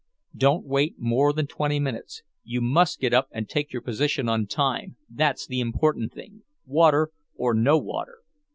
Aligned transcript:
"Don't 0.35 0.65
wait 0.65 0.95
more 0.97 1.31
than 1.31 1.45
twenty 1.45 1.79
minutes. 1.79 2.23
You 2.43 2.59
must 2.59 2.99
get 2.99 3.13
up 3.13 3.27
and 3.29 3.47
take 3.47 3.71
your 3.71 3.83
position 3.83 4.27
on 4.27 4.47
time, 4.47 4.95
that's 5.07 5.45
the 5.45 5.59
important 5.59 6.11
thing, 6.11 6.41
water 6.65 7.11
or 7.35 7.53
no 7.53 7.77
water." 7.77 8.21